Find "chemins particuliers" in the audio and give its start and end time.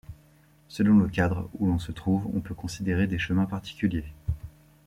3.19-4.11